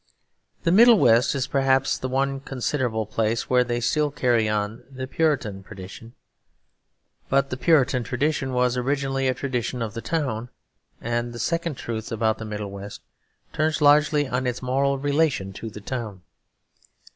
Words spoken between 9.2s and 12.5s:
a tradition of the town; and the second truth about the